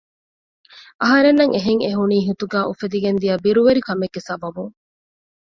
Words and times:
އަހަރެންނަށް 1.01 1.53
އެހެން 1.55 1.81
އެހުނީ 1.85 2.17
ހިތުގައި 2.27 2.67
އުފެދިގެންދިޔަ 2.69 3.35
ބިރުވެރިކަމެއްގެ 3.43 4.21
ސަބަބުން 4.27 4.73